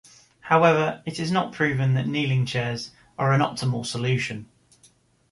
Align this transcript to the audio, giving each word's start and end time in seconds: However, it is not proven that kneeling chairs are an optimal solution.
However, 0.39 1.03
it 1.05 1.19
is 1.19 1.31
not 1.31 1.53
proven 1.53 1.93
that 1.93 2.07
kneeling 2.07 2.47
chairs 2.47 2.89
are 3.19 3.33
an 3.33 3.41
optimal 3.41 3.85
solution. 3.85 4.47